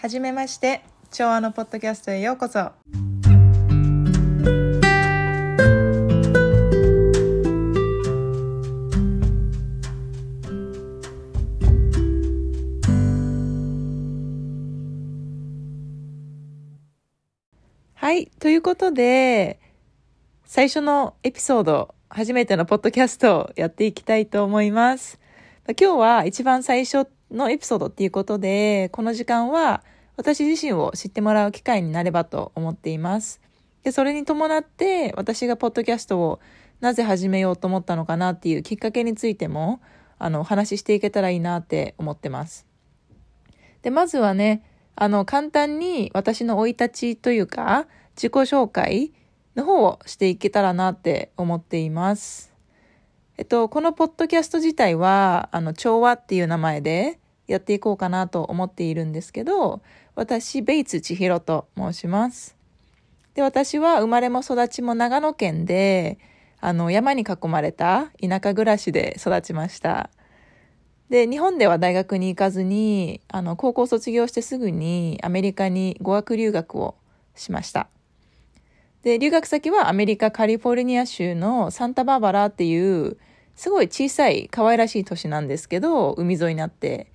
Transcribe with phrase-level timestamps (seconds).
[0.00, 2.60] はじめまして、調和のポッドキャストへようこそ。
[2.60, 2.72] は
[18.12, 19.58] い、ということで、
[20.44, 25.18] 最初のエピソード、初めてのポッドキャストをやっていきたいと思います。
[25.66, 29.82] 今日は一番最初のエピソードっていうことで、この時間は
[30.16, 33.40] 私自身を知ってもらう機会になればと思っています。
[33.82, 36.40] で、それに伴って私がポッドキャストを
[36.80, 39.80] なぜ始めようと思ったのかなっていうきっかけについても、
[40.18, 42.66] あの、お話ししていけたらいいなって思ってます。
[43.82, 44.62] で、まずはね、
[44.96, 47.86] あの、簡単に私の生い立ちというか、
[48.16, 49.12] 自己紹介
[49.54, 52.52] の方をしていけたらなって思っています。
[53.38, 59.80] えっと、このポッドキャスト自体は、あの、調和っていう名前でやっていこうかなと思っているんですけど、
[60.16, 62.56] 私、ベイツ千尋と申します。
[63.34, 66.18] で、私は生まれも育ちも長野県で、
[66.60, 70.10] あの、山に囲まれた田舎暮らしで育ちました。
[71.08, 76.96] で、日本では大学に行かずに、あの、高校卒業してすぐにアメリカに語学留学を
[77.36, 77.86] しました。
[79.04, 83.16] で、留学先はアメリカカリフォルニア州のサンタバーバラっていう、
[83.58, 87.10] すごい小さい可愛らしい都市なんですけど、海沿いにあって、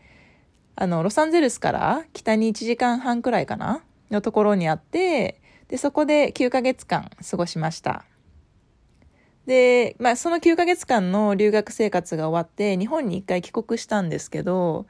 [0.75, 3.81] あの、ロサンゼルスから北に1時間半くらいかな？
[4.11, 8.03] のところにあって、で、そこで9ヶ月間過ごしました。
[9.45, 14.85] で、まあ、その9ヶ月間の留学生活が終わって、日本に一回帰国したんですけど、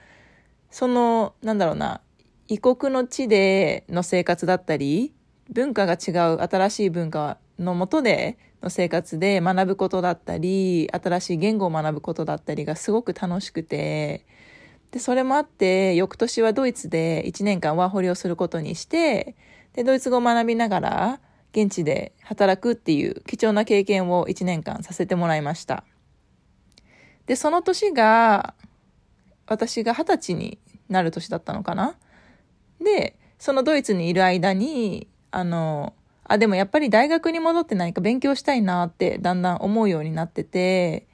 [0.71, 2.01] その、なんだろうな、
[2.47, 5.13] 異国の地での生活だったり、
[5.49, 14.25] 文化が違う新しい文化のもとでの生活で学ぶことだったり、新しい言語を学ぶことだったりがすごく楽しくて、
[14.91, 19.35] で、それもあって、翌年はドイツで1年間ワーホリをすることにして、
[19.73, 21.19] で、ドイツ語を学びながら、
[21.51, 25.83] 現地で働くっていう貴重な経験を1年間させてもらいました。
[27.25, 28.53] で、その年が、
[29.45, 30.57] 私が二十歳に
[30.89, 31.95] なる年だったのかな？
[32.79, 35.93] で、そのドイツにいる間に、あの、
[36.25, 41.07] あ、でもやっぱり大学に戻って何か勉強したいなってだんだん思うようになってて、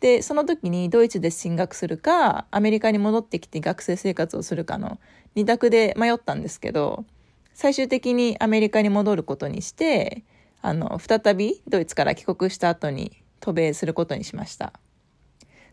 [0.00, 4.98] で、その時にドイツで進学するか、アメリカに戻ってきて学生生活をするかの
[5.36, 7.04] 二択で迷ったんですけど、
[7.54, 10.24] 最終的にアメリカに戻ることにして、
[10.60, 14.72] あの、再びドイツから帰国した後に渡米することにしました。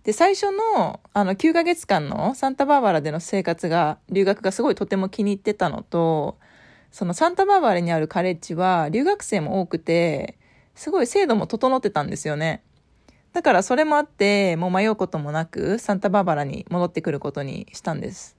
[0.03, 6.37] で、最初の、あの、9ヶ月間のサンタバーバラでの生活が、留学がすごいとても気に入ってたのと、
[6.91, 10.37] そのサンタバーバラにあるカレッジは留学生も多くて、
[10.75, 12.63] すごい制度も整ってたんですよね。
[13.33, 18.37] だからそれもあって、もう迷うこともなく、サンタバーバラに戻ってくることにしたんです。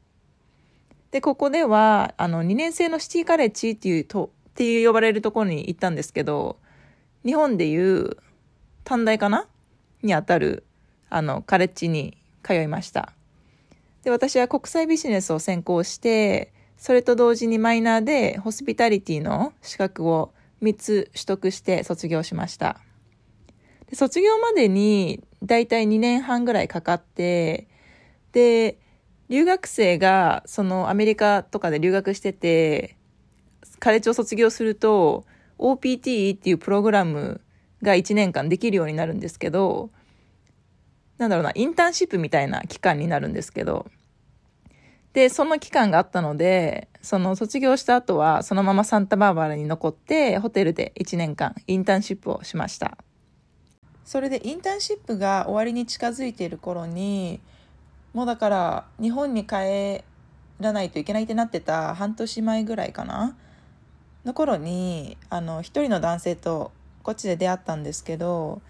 [1.10, 6.56] で、ここでは、あの、2年生のシティカレッジっていうと、っていう呼ばれるところに行ったんですけど、
[7.24, 8.16] 日本でいう
[8.84, 9.46] 短大かな？
[10.02, 10.64] にあたる、
[11.08, 13.12] あの、カレッジに通いました。
[14.02, 20.32] で、私は国際ビジネスを専攻して、それと同時にマイナーでホスピタリティの資格を
[20.62, 22.80] 3つ取得して卒業しました。
[23.92, 27.68] 卒業までにだいたい2年半ぐらいかかって、
[28.32, 28.78] で、
[29.28, 32.96] 留学生がそのアメリカとかで留学してて、
[33.78, 35.26] カレッジを卒業すると
[35.58, 37.42] OPT っていうプログラム
[37.82, 39.90] が1年間できるようになるんですけど、
[41.18, 43.84] なんだろうな、インターンシップみたいな期間になるんですけど、
[45.12, 52.96] で、その期間があったので、その卒業した後はそのままサンタバーバラに残って、ホテルで1年間インターンシップをしました。
[54.04, 57.40] それでインターンシップが終わりに近づいている頃に、
[58.12, 60.02] もうだから日本に帰
[60.60, 63.36] らないといけないってなってた半年前ぐらいかな？
[64.24, 66.72] の頃に、あの、一人の男性と
[67.02, 68.60] こっちで出会ったんですけど、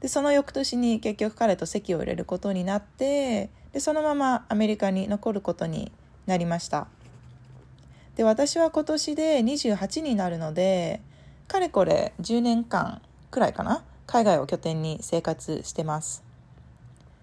[0.00, 5.92] で、その翌年に結局彼と籍を入れることになって、で、そのままアメリカに残ることに
[6.24, 6.86] なりました。
[8.14, 11.02] で、私は今年で28になるので、
[11.46, 16.24] かれこれ10年間くらいかな海外を拠点に生活してます。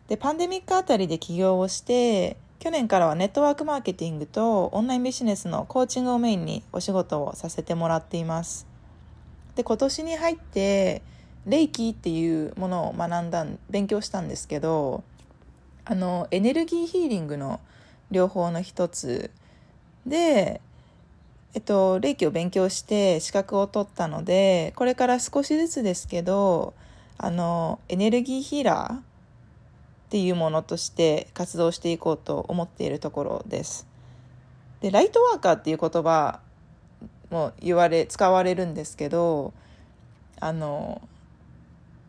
[0.08, 8.68] で、パンデミックあたりで起業をして、去年からはネットワークマーケティングとオンラインビジネスのコーチングをメインにお仕事をさせてもらっています。
[9.56, 11.02] で、今年に入って、
[11.48, 15.04] レイキーっていうものを学んだ、勉強したんですけど、
[15.86, 17.60] あの、エネルギーヒーリングの
[18.12, 19.32] 両方の一つ
[20.06, 20.62] で、
[21.54, 26.74] えっと、霊気を勉強して資格を取ったので、これから少しずつですけど、
[27.18, 29.02] あの、エネルギーヒーラーっ
[30.10, 33.88] ていうものとして活動していこうと思っているところです。
[34.80, 36.40] でライトワーカーっていう言葉
[37.32, 39.54] も言われ使われるんですけど
[40.40, 41.02] あの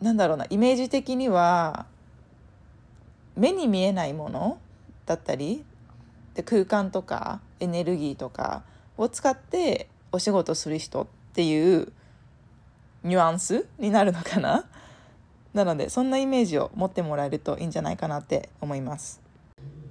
[0.02, 1.86] なんだろうなイメージ的には
[3.36, 4.58] 目に見えないもの
[5.06, 5.64] だったり
[6.34, 8.62] で空間とかエネルギーとか
[8.96, 11.92] を使ってお仕事する人っていう
[13.02, 14.64] ニュアンスになるのかな？
[15.52, 19.20] なのでそんなイメージを持ってもらえるといいんじゃないかなって思います。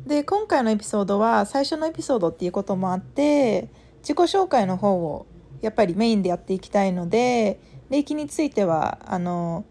[0.06, 3.69] で今回のエピソードは最初のエピソードっていうこともあって
[4.00, 5.25] 自己紹介の方を
[5.62, 9.63] やっぱりメインでやっていきたいので霊気についてはあの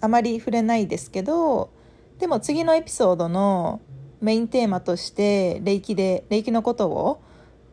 [0.00, 1.70] あまり触れないですけど
[2.18, 3.80] でも次のエピソードの
[4.20, 7.22] メインテーマとして霊気で霊気のことを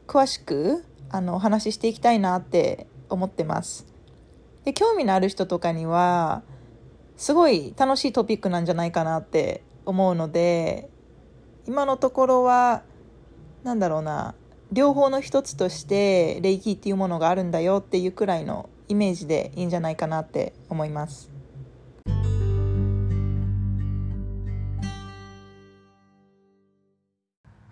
[0.07, 3.85] 詳しくあのお話ししていきたいなって思ってます。
[4.65, 6.43] で興味のある人とかには
[7.17, 10.89] すごい楽しいトピックなんじゃないかなって思うので
[11.67, 12.83] 今のところは
[13.63, 14.35] 何だろうな
[14.71, 21.30] 両方の一つとして霊気っていうものがあるんだよっていうくらいのイメージでいいんじゃないかなって思います。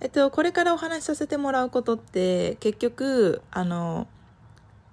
[0.09, 4.07] っと、これからお話しさせてもらうことって結局あの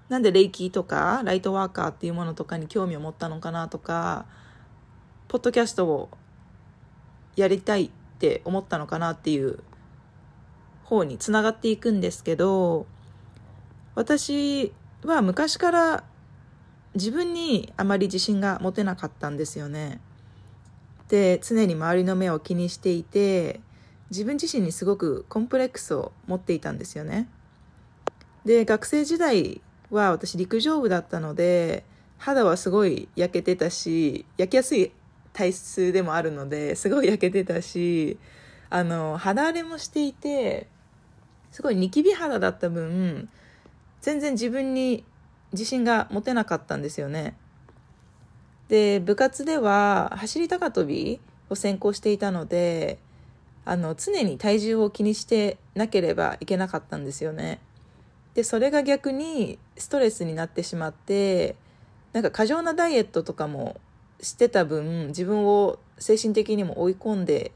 [0.08, 4.26] なんでレイキーとかライトワーカーっていうものとかに興味を持ったのかなとか
[5.28, 6.10] ポッドキャストを
[7.34, 9.58] やりたいって思ったのかなっていう
[10.84, 12.86] 方につながっていくんですけど
[13.96, 14.72] 私
[15.04, 16.04] は昔から
[16.94, 20.00] 自分にあまり自信が持てなかったんですよね。
[21.08, 23.60] で常に周りの目を気にしていて
[24.10, 27.28] 自分自身にすごくコンプレックスを持っていたんですよね。
[28.44, 29.60] で学生時代
[29.90, 31.84] は私陸上部だったので
[32.18, 34.92] 肌はすごい焼けてたし焼きやすい
[35.32, 38.18] 体質でもあるのですごい焼けてたし
[38.70, 40.66] あの肌荒れもしていて
[41.50, 43.28] すごいニキビ肌だった分
[44.00, 45.04] 全然自分に
[45.52, 47.36] 自信が持てなかったんですよね。
[48.68, 52.98] で部活では走り高跳びを専攻していたので
[53.66, 57.58] あの常に体重を気にしてなければいけなかったんですよね。
[58.34, 61.56] でそれが逆にストレスになってしまって
[62.12, 63.80] なんか過剰なダイエットとかも
[64.20, 67.50] してた分自分を精神的にも追い込んで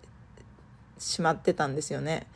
[0.98, 2.26] しまってたんですよね。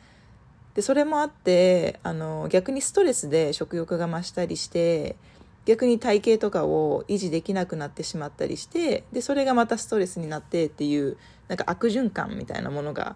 [0.73, 5.17] でそれもあってあの逆にストレスで食欲が増したりして
[5.65, 11.17] 逆に体型とかを維持できなくなってしまったりしてでそれがまたストレスになってっていう
[11.47, 13.15] なんか悪循環みたいなものが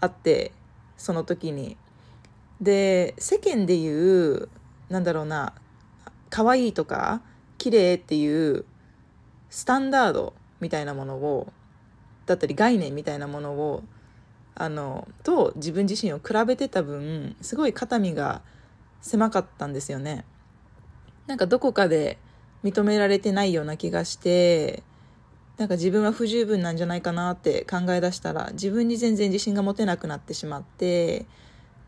[0.00, 0.52] あって
[0.96, 1.76] その時に。
[2.60, 4.48] で世間で言う
[4.88, 5.52] なんだろうな
[6.28, 7.22] 可愛いとか
[7.56, 8.64] 綺麗っていう
[9.48, 11.52] スタンダードみたいなものを
[12.26, 13.84] だったり概念みたいなものを
[14.54, 18.42] あのと自分自身を比べてた分すごい肩身が
[19.00, 20.24] 狭かったんですよね。
[21.28, 22.18] なんかどこかで
[22.64, 24.82] 認められてないような気がして
[25.58, 31.26] なんか自分は不十分なんじゃないかなって考え出したら自分に全然自信が持てなくなってしまって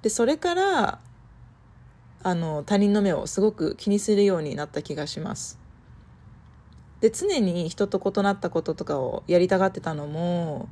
[0.03, 0.99] でそれから
[2.23, 5.59] あの他人の目をすごく気にするようになった気がします
[7.01, 10.69] で常に人と異なったこととかをやりたがってたのも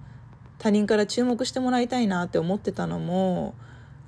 [0.59, 3.55] 他人から注目してもらいたいなって思ってたのも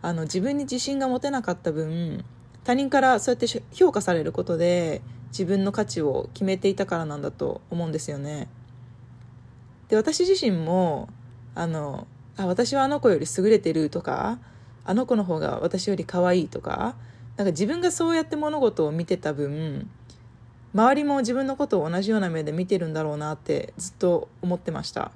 [0.03, 2.25] あの自分に自信が持てなかった分
[2.65, 8.49] 他人からそうやって評価されることで自分の価値を決めていたからなんだと思うんですよね。
[9.91, 11.09] で私自身も
[11.55, 12.07] あの
[12.37, 14.39] あ私はあの子より優れてるとか
[14.85, 16.95] あの子の方が私より可愛いとか
[17.37, 19.91] なんか自分がそうやって物事を見てた分
[20.73, 25.11] 周りも自分のことを同じような目で見てるんだろうなってずっと思ってました。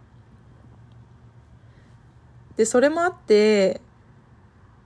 [2.56, 3.80] でそれもあって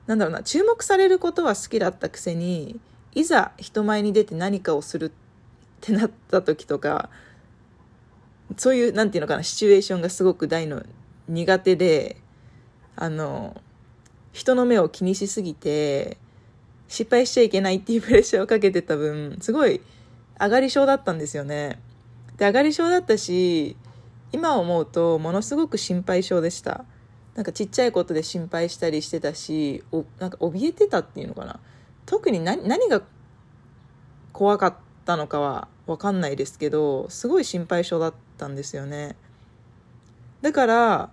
[0.07, 2.81] なんだろうな注目されることは好きだったくせに
[3.15, 5.11] いざ人前に出て何かをするっ
[5.81, 7.11] てなった時とか
[8.57, 10.83] そういう、なんていうのかな、シチュエーションがすごく大の
[11.29, 12.17] 苦手で、
[12.97, 13.61] あの、
[14.33, 16.17] 人の目を気にしすぎて、
[16.89, 19.81] 失敗しちゃいけないっていうプレッシャーをかけてた分、すごい
[20.41, 21.79] 上がり症だったんですよね。
[22.37, 23.77] で、上がり症だったし、
[24.33, 26.85] 今思うとものすごく心配性でした。
[27.35, 31.61] なんかちっちゃいことで心配したりしてたし、おなんか怯えてたっていうのかな。
[32.07, 33.03] 特に何何が
[34.33, 34.75] 怖かっ
[35.05, 38.29] たのかは分かんないですけど、すごい心配性だった。
[38.47, 39.17] んですよね
[40.41, 41.11] だから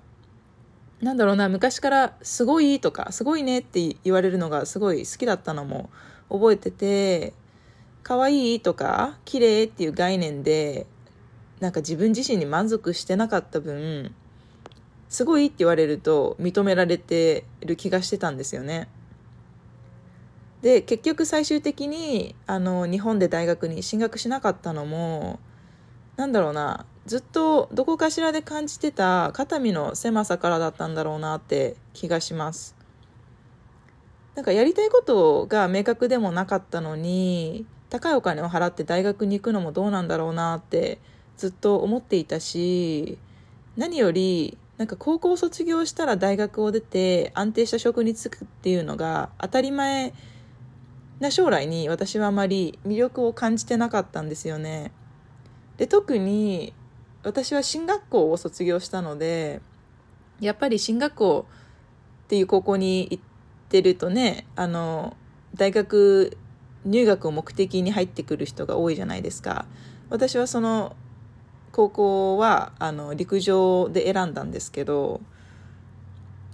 [1.02, 5.90] なんだろうな昔から「すごい」とか「すごいね」って言われるのがすごい好きだったのも
[6.30, 7.34] 覚えてて
[8.04, 10.86] 「可愛いとか「綺麗っていう概念で
[11.60, 14.14] なんか自分自身に満足してなかった分
[15.10, 18.88] すごいって言われると認められてる気がしてたんですよね
[20.62, 25.40] で結局最終的にあの日本で大学に進学しなかったのも
[26.18, 32.76] なんだろうなずっとどこかしらで感じてた肩身の狭さからだったんだろうなって気がします。
[34.34, 41.00] なんかやりたいことが明確でもなかったのに高いお金を払って大学に行くのもどうなんだろうなって
[41.38, 43.18] ずっと思っていたし
[43.78, 50.14] 何よりなんか高校卒業したら大学を出て安定した職に就くっていうのが当たり前
[51.20, 54.92] な将来に私はあまり魅力を感じてなかったんですよね。
[55.78, 56.74] で特に
[57.24, 59.62] 私は進学校を卒業したので
[60.40, 61.46] やっぱり進学校
[62.26, 63.24] っていう高校に行っ
[63.70, 65.16] てるとねあの
[65.54, 66.38] 大学
[66.86, 69.66] 入学を目的に入ってくる人が多いじゃないですか
[70.10, 70.96] 私はその
[71.72, 75.20] 高校はあの陸上で選んだんですけど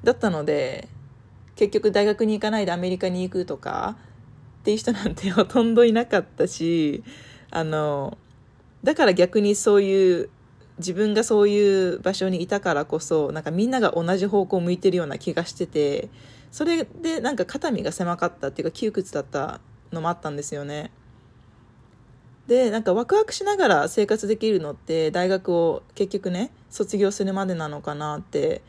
[0.04, 0.88] だったので
[1.56, 3.98] 結局大学に行かないでアメリカに行くとか
[4.62, 7.04] っていう人なんて ほとんどいなかったし
[7.50, 8.18] あの
[8.84, 10.30] だから逆にそういう
[10.78, 16.10] 自分がそういう場所にいたからこそなんかみんなが同じ方向を向いてるような気がしてて
[16.52, 20.92] それでなんか肩身が狭かったっていうか窮屈だったのもあったんですよね。
[22.48, 28.62] でなんかワクワクしながら生活できるのって大学を結局ね卒業するまでなのかなって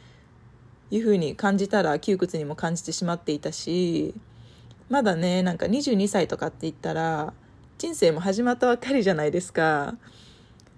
[0.91, 4.15] いうふうに感じたら窮屈にも感じてしまっていたし
[4.89, 7.33] まだねなんか22歳とかって言ったら
[7.79, 9.97] 人生も始まったばっかりじゃないですか。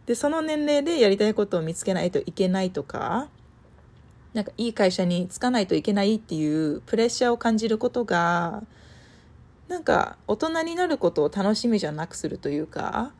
[0.06, 3.28] でその年齢でやりたいことを見つけないといけないとか
[4.34, 8.62] なんかいい会社に就かないといけないっていうプレッシャーを感じることが
[9.68, 13.12] なんか大人になることを楽しみじゃなくするというか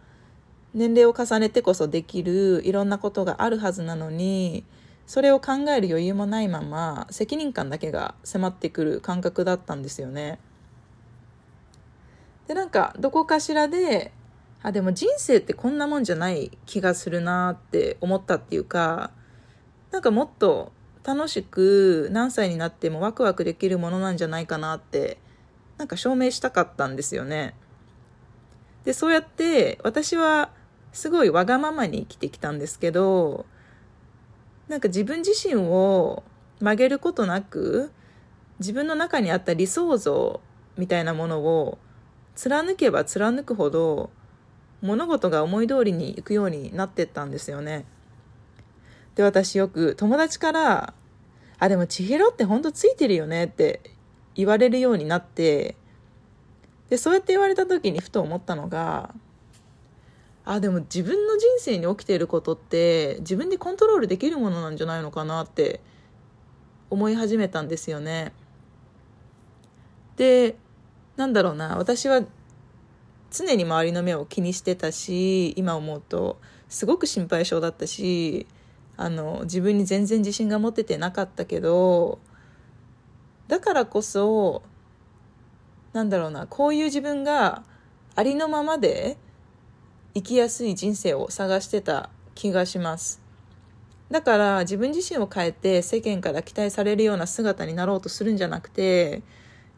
[0.75, 4.64] 年齢を重ねてこそできるいろんなことがあるはずなのに
[5.07, 10.38] それを考える余裕もないまま責任感だけが迫ってくる感覚だったんですよね。
[12.47, 14.13] でなんかどこかしらで
[14.63, 19.11] あでも人生ってこんなもんじゃない気がするなって思ったっていうか
[19.91, 20.73] なんかもっと
[21.05, 25.19] 楽しく何歳になってもワクワクできるものなんじゃないかなって
[25.79, 27.55] なんか証明したかったんですよね。
[28.85, 30.51] で、そうやって私は
[30.93, 33.47] すごいわがままに生きてきたんですけど、
[34.69, 36.23] なんか自分自身を
[36.61, 37.91] 曲げることなく、
[38.61, 40.41] 自分の中にあった理想像
[40.77, 41.79] みたいなものを
[42.35, 44.11] 貫けば貫くほど
[44.83, 47.85] 物事が思い通りにいくようになってったんですよね。
[49.14, 50.95] で、私よく友達から、
[51.59, 53.81] あ、でも千尋ってほんとついてるよねって
[54.35, 55.76] 言われるようになって
[56.91, 59.14] でそうやって言われた時にふと思ったのが
[60.45, 65.81] あでも自分の人生に起きていることって自分でコントロールできるものなんじゃないのかなって
[66.91, 68.33] 思い始めたんですよね。
[70.17, 70.57] で
[71.16, 72.23] なんだろうな私は
[73.30, 78.47] 常に周りの目を気にしてたし今思うとすごく心配性だったし
[78.97, 82.18] あの自分に全然自信が持ててなかったけど
[83.49, 84.62] だからこそ
[85.92, 87.62] なんだろうなこういう自分が
[88.16, 89.16] ありのままで
[90.14, 93.21] 生きやすい人生を探してた気がします。
[94.11, 99.23] だから自分自身を変えて世間から期待されるような姿になろうとするんじゃなくて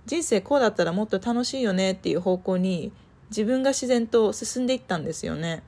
[0.06, 2.92] 人生こうだったらもっと楽しいよねっていう方向に
[3.30, 5.62] 自分が自然と進んでいったんですよね。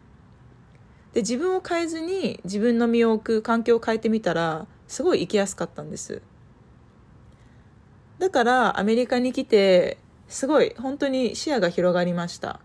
[1.13, 6.23] で自分を変えずに自分の身を置く環境を変えてみたらすごい生きやすかったんです。
[8.19, 12.61] だからアメリカに来てすごい本当に視野が広がりました。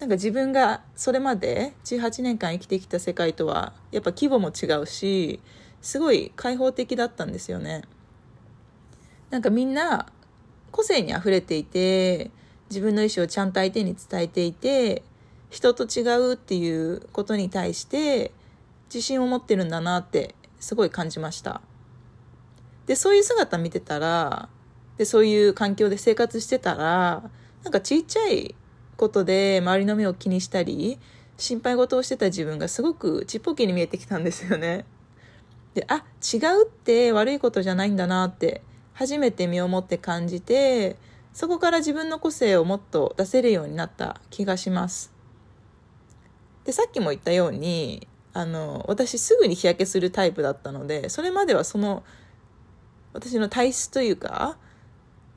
[0.00, 5.40] なんか自分がそれまで18年間生きてきた世界とはやっぱ規模も違うし
[5.80, 7.82] すごい開放的だったんですよね。
[9.30, 10.06] なんかみんな
[10.70, 12.30] 個性にあふれていて
[12.70, 15.02] 自分の意思をちゃんと相手に伝えていて
[15.50, 18.32] 人と違うっていうことに対して
[18.86, 21.60] 自信を持ってるんだなってすごい感じました
[22.86, 24.48] でそういう姿見てたら
[24.98, 27.22] で、そういう環境で生活してたら、
[27.62, 28.54] なんかちっちゃい
[28.96, 30.98] ことで周りの目を気にしたり、
[31.38, 34.84] 心配事をしてた自分がすごくちっぽけに見えてきたんですよね。
[35.74, 38.62] で、あ、違うって悪いことじゃないんだなって
[38.98, 40.96] 初めて身をもって感じて、
[41.32, 45.12] そこから自分の個性をもっと出せるようになった気がします。
[46.64, 52.02] で、さっきも言ったように、あの、私すぐに日焼けするタイプだったので、それまではその、
[53.12, 54.58] 私の体質というか、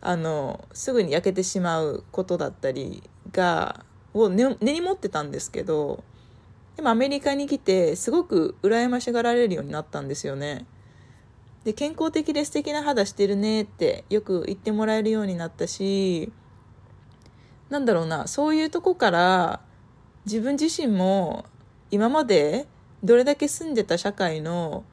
[0.02, 6.04] あのすぐに焼けてしまうことだったりがを根に持ってたんですけど
[6.76, 10.66] でもアメリカに来てすごく羨ましがられるようになったんですよね。
[11.64, 16.32] で健康的で素敵な肌してるねってよく言ってもらえるようになったし
[17.70, 19.62] なんだろうな、そういうとこから
[20.26, 21.46] 自分自身も
[21.90, 22.68] 今まで
[23.04, 24.84] どれだけ住んでた社会の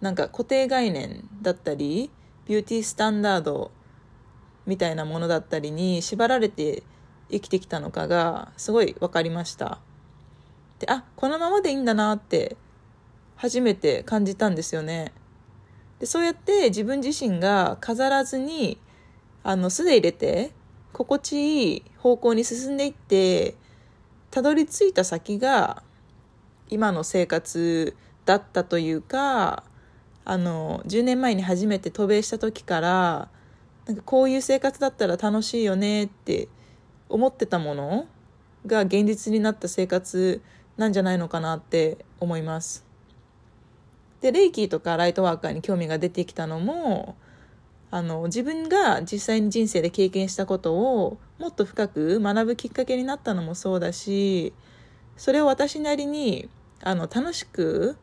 [0.00, 2.10] なんか固定概念だったり、
[2.46, 3.72] ビューティースタンダード
[4.66, 6.82] みたいなものだったりに縛られて
[7.30, 9.78] 生きてきたのかがすごい分かりました。
[10.78, 12.56] で、あ、このままでいいんだなって
[13.36, 15.12] 初めて感じたんですよね。
[15.98, 18.78] で、そうやって自分自身が飾らずに、
[19.42, 20.52] あの、素で入れて、
[20.92, 21.32] 心地
[21.72, 23.54] いい方向に進んでいって、
[24.30, 25.82] たどり着いた先が、
[26.68, 29.62] 今の生活だったというか、
[30.24, 33.28] あの、10年前に初めて渡米した時から、
[33.86, 36.48] なんかこういう生活だったら楽しいよねって
[37.08, 38.06] 思ってたもの
[38.66, 40.42] が現実になった生活
[40.76, 42.85] なんじゃないのかなって思います。
[44.20, 47.16] でレイキーとかライトワーカーに興味が出てきたのも
[47.90, 54.52] あの自分が実際に人生で経験したことをもっと深く学ぶきっかけになったのもそうだし
[55.16, 56.48] それを私なりに
[56.82, 57.96] あの楽しく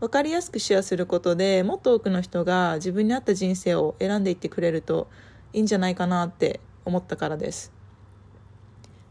[0.00, 5.08] 分かりやすくシェアすることでもっと多くの人が自分に合った人生を選んでいってくれると
[5.52, 7.72] いいんじゃないかなって思ったからです。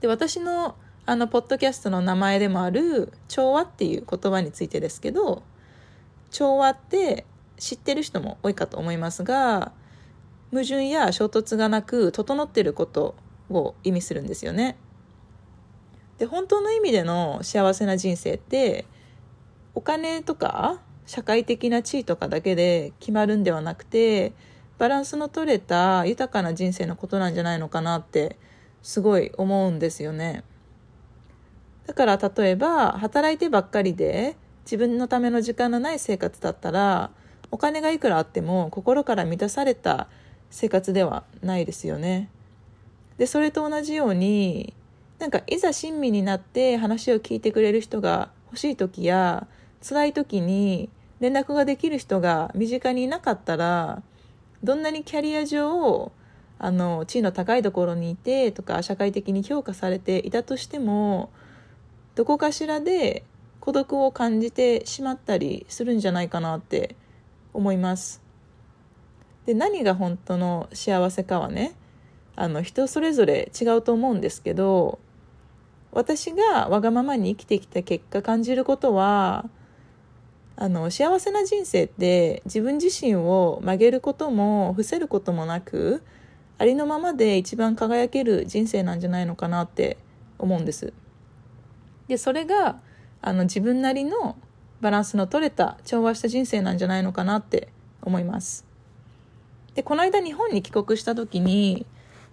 [0.02, 0.76] で私の
[1.06, 5.42] あのポッドキャストの名前でもある調和っていう言葉についてですけど
[6.32, 7.26] 調和って
[7.58, 9.72] 知ってる人も多いかと思いますが
[10.52, 13.16] 矛盾や衝突がなく整っていること
[13.50, 14.78] を意味するんですよね。
[16.18, 18.86] で本当の意味での幸せな人生って
[19.74, 24.34] お金とか社会的な地位とかだけで決まるんではなくて
[24.78, 28.38] バランスの取れた豊かな人生のことなんじゃないのかなって
[28.82, 30.44] すごい思うんですよね。
[31.88, 34.38] だから例えば働いてばっかりで
[34.70, 37.10] 自分のための時間のない生活だったら
[37.50, 40.08] お金がいくらあっても心から満たされた
[40.52, 42.30] 生活ではないですよね。
[43.18, 44.76] でそれと同じように
[45.18, 49.48] なんかいざ親身になって話を聞いてくれる人が欲しい時や
[49.82, 54.04] 辛い時に連絡ができる人が身近にいなかったら
[54.64, 56.12] どんなにキャリア上
[56.60, 61.32] あの地位の高いところにいてとか社会的に評価されていたとしても
[62.14, 63.24] どこかしらで
[63.70, 66.96] 孤独を感じてしまったりするんじゃないかなって
[67.54, 68.20] 思います。
[69.46, 71.76] で何が本当の幸せかはね
[72.36, 74.98] あの人それぞれ違うと思うんですけど
[75.92, 79.48] 私がわがままに生きてきた結果感じることは
[80.56, 86.02] あの幸せな人生って自分自身を曲げることも伏せることもなく
[86.58, 89.98] ありのままで一番輝ける人生なんじゃないのかなって
[90.40, 90.92] 思うんです。
[92.08, 92.82] でそれが
[93.22, 94.38] あの自分なりの
[94.82, 97.70] バランスの取れた調和した人生なんじゃないのかなって
[98.02, 98.66] 思います。
[99.76, 101.86] で、この間日本に帰国した時に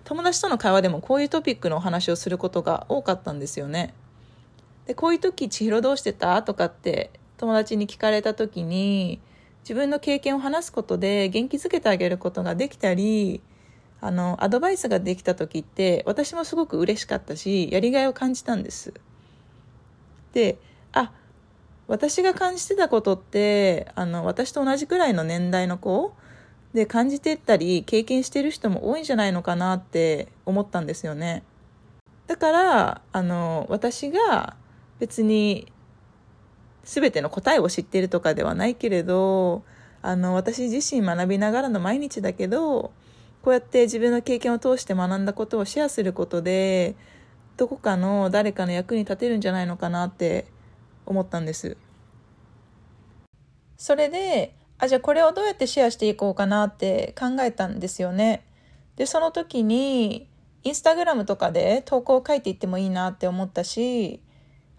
[0.05, 3.95] 友達との会話でもこういうトピックのお話をすることが多かったんですよね。
[4.87, 9.21] で、こういう時千尋どうしてたとかって友達に聞かれた時に
[9.63, 13.43] 自分の経験を話すことで元気づけてあげることができたり
[14.01, 18.95] あのアドバイスができた時って私もすごく嬉しかったしやりがいを感じたんです。
[20.33, 20.59] で
[20.97, 21.13] あ
[21.89, 26.15] 私が感じてたことってあの私と同じくらいの年代の子
[26.73, 31.43] で感じてったり経験してる人も多いんじゃないのかなって思ったんですよね。
[32.27, 34.57] だからあの私が
[34.99, 35.71] 別に
[36.85, 39.63] 全ての答えを知ってるとかではないけれど
[40.03, 42.93] あの私自身学びながらの毎日だけど
[43.43, 46.97] こうやって自分の経験を通して学んだことをシェアすることで
[47.57, 50.47] どこかの誰かの役に立てるんじゃないのかなって
[51.07, 51.77] 思ったんです。
[53.77, 58.45] それで、あ、じゃあこれをどうやってシェアしていこうかなって考えたんですよね。
[58.97, 60.29] で、その時に、
[60.65, 64.21] インスタグラムとかで投稿を書いていってもいいなって思ったし、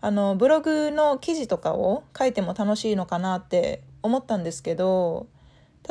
[0.02, 5.28] あの、ブログの記事とかを書いても楽しいのかなって思ったんですけど、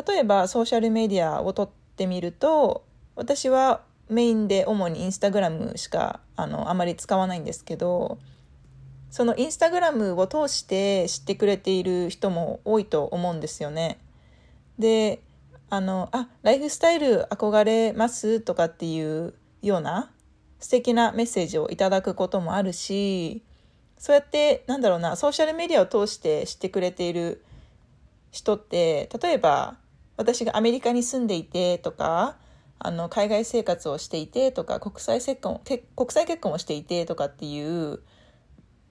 [0.06, 8.18] 例えばソーシャルメディアを撮ってみると、私はメインで主にインスタグラムしかあのあまり使わないんですけど
[9.10, 13.98] そのインスタグラムを通して知ってくれている人も多いと思うんですよね。
[14.78, 15.22] で
[15.68, 20.12] あのあライフスタイル憧れますとかっていうような
[20.60, 23.42] 素敵なメッセージをいただくこともあるし
[23.98, 27.44] そうやってなんだろうなソーシャルメディアを通して知ってくれている
[28.30, 29.76] 人って例えば
[30.16, 32.36] 私がアメリカに住んでいてとか
[32.78, 35.60] あの海外生活をしていてとか国際結婚
[35.96, 38.00] 国際結婚をしていてとかっていう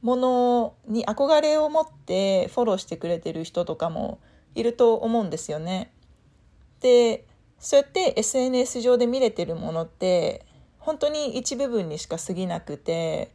[0.06, 4.20] ものに憧れを持ってフォローしてくれてる人とかも
[4.54, 5.92] いると思うんですよね。
[6.80, 7.26] で
[7.58, 10.46] そうやって SNS 上で見れてるものって
[10.78, 13.32] 本当に一部分にしか過ぎなくて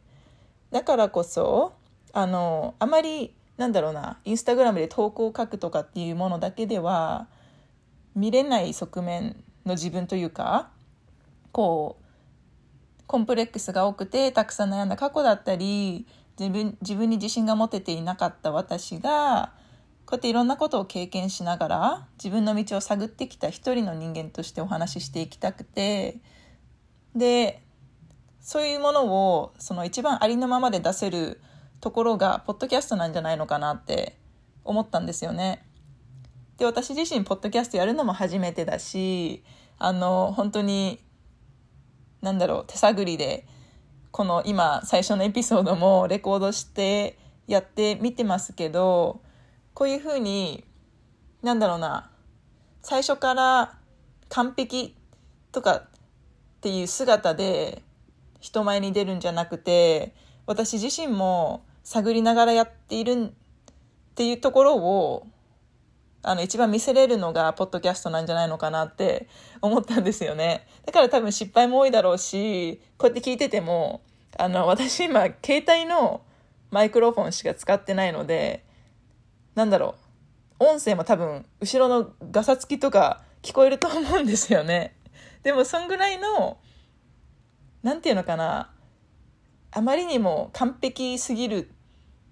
[0.71, 1.73] だからこそ
[2.13, 7.27] あのあまりなんだろうなインスタグラムで投稿を書くとかっていうものだけでは
[8.15, 10.69] 見れない側面の自分というか
[11.51, 16.07] こうコンプレックスが多くてたくさん悩んだ過去だったり
[16.41, 19.53] 自分自分に自信が持てていなかった私が
[20.05, 26.17] こうやっていろんなことを経験しながら自分の道を探ってきた一人の人間としてお話ししていきたくて
[27.15, 27.61] で
[28.39, 31.39] そういうものをその一番ありのままで出せる
[31.79, 34.17] ところがポッドキャストなんじゃないのかなって
[34.63, 35.63] 思ったんですよね。
[36.57, 39.43] で私自身ポッドキャストやるのも初めてだし
[39.77, 41.03] あの本当に
[42.21, 43.45] 何だろう手探りで
[44.11, 49.21] この今最初のエピソードもレコードしてやってみてますけど
[49.73, 50.65] こういうふうに
[51.41, 52.11] なんだろうな
[52.81, 53.77] 最初から
[54.29, 54.95] 完璧
[55.51, 55.89] とかっ
[56.61, 57.81] ていう姿で
[58.39, 60.13] 人前に出るんじゃなくて
[60.45, 63.31] 私自身も探りながらやっているっ
[64.15, 65.27] ていうところを
[66.23, 69.27] あの一番見せれるのがポッドキャストなんじゃないのかなって
[69.61, 70.67] 思ったんですよね。
[70.85, 74.01] だから多分失敗も多いだろうしこうやって聞いてても
[74.37, 76.21] あの私今携帯の
[76.69, 78.63] マイクロフォンしか使ってないので
[79.55, 79.95] なんだろ
[80.59, 84.95] う音声も多分後ろのガサつきとか聞こえると思うんですよね。
[85.41, 86.57] でもそんぐらいの
[87.81, 88.69] 何て言うのかな
[89.71, 91.67] あまりにも完璧すぎるっ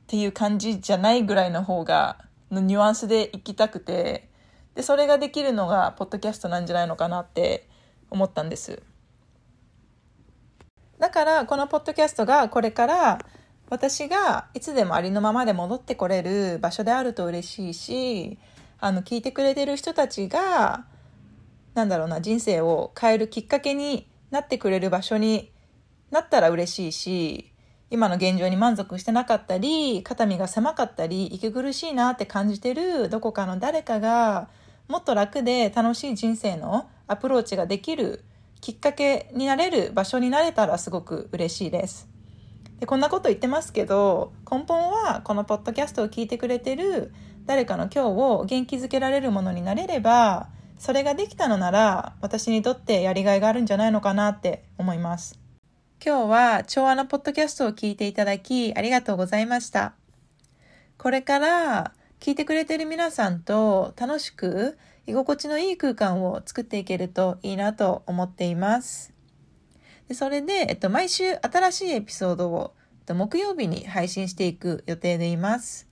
[0.08, 2.18] ていう感じじゃないぐらいの方が
[2.52, 4.30] のニュアンスでいきたくて
[4.76, 7.68] でそれができるのがポッドキャストなんじゃないのかなって
[8.10, 8.82] 思ったんです。
[11.00, 13.20] だからこのポッドキャストがこれから
[13.70, 18.38] 私がいつでもありのままで戻ってこれる場所であると嬉しいし
[18.80, 20.86] あの聞いてくれてる人たちが
[21.74, 25.52] なんだろうな人生を変えるきっかけになってくれる場所に
[26.12, 27.52] なったら嬉しいし
[27.92, 34.50] 今の現状に満足してなかったり肩身が狭かったり息苦しいなって感じてるどこかの誰かが
[34.88, 38.24] もっと楽で楽しい人生のアプローチができる
[38.62, 42.10] きっかけになれる場所になれたらすごく嬉しいです。
[42.80, 47.14] でこんなこと言ってますけど根本はこのポッドキャストを聞いてくれてる
[47.46, 50.48] 誰かの今日を元気づけられるものになれれば
[50.78, 55.49] それができたのなら私にとってやりがいがあるんじゃないのかなって思います。
[56.02, 59.96] 今日は調和のポッドキャストを聞いていただきありがとうございました。
[60.98, 69.14] これから聞いてくれてる皆さんと楽しく居心地のいい空間を作っていけるといいなと思っています。
[70.08, 75.90] でそれで、えっと、毎週新しいエピソードを、えっと、木曜日に配信していく予定でいます。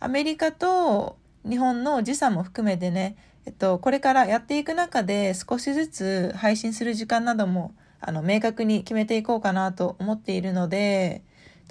[0.00, 1.16] アメリカと
[1.48, 3.14] 日本の時差も含めてね、
[3.46, 11.22] えっと、これからやっていく中で少しずつ配信する時間などもあの、明確に決めていこうかなと思っているので、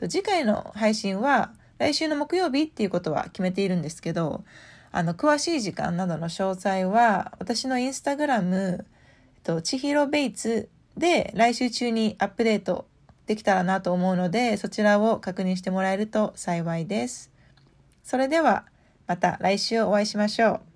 [0.10, 4.44] 次回の配信は来週の木曜日っていうことは決めているんですけど、
[4.92, 8.86] あの、詳しい時間などの詳細は、私のインスタグラム、
[9.36, 12.88] えっと、ちひろベイツで来週中にアップデート
[13.26, 17.32] できたらなと思うので、そちらを確認してもらえると幸いです。
[18.04, 18.66] それでは、
[19.08, 20.71] また来週お会いしましょう。